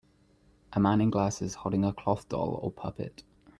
A 0.73 0.79
man 0.79 0.99
in 0.99 1.11
glasses 1.11 1.53
holding 1.53 1.85
a 1.85 1.93
cloth 1.93 2.27
doll 2.27 2.59
or 2.63 2.71
puppet. 2.71 3.21